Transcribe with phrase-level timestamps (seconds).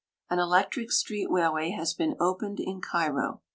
[0.31, 3.41] An electric street railway has been opened in Cairo.